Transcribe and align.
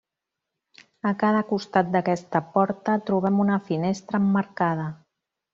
A 1.09 1.11
cada 1.23 1.43
costat 1.51 1.93
d'aquesta 1.97 2.43
porta 2.57 2.97
trobem 3.11 3.41
una 3.47 3.61
finestra 3.71 4.23
emmarcada. 4.25 4.93